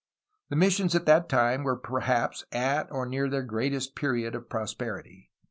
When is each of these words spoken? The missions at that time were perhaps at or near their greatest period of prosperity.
The 0.49 0.55
missions 0.55 0.95
at 0.95 1.05
that 1.05 1.29
time 1.29 1.61
were 1.61 1.75
perhaps 1.77 2.43
at 2.51 2.87
or 2.91 3.05
near 3.05 3.29
their 3.29 3.43
greatest 3.43 3.93
period 3.95 4.33
of 4.33 4.49
prosperity. 4.49 5.29